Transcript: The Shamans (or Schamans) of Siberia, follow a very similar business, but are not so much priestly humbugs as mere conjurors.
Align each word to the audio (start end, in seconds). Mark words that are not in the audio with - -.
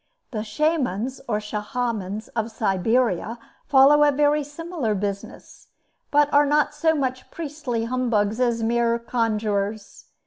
The 0.31 0.43
Shamans 0.43 1.21
(or 1.27 1.39
Schamans) 1.39 2.27
of 2.29 2.49
Siberia, 2.49 3.37
follow 3.67 4.01
a 4.01 4.11
very 4.11 4.43
similar 4.43 4.95
business, 4.95 5.67
but 6.09 6.27
are 6.33 6.47
not 6.47 6.73
so 6.73 6.95
much 6.95 7.29
priestly 7.29 7.85
humbugs 7.85 8.39
as 8.39 8.63
mere 8.63 8.97
conjurors. 8.97 10.05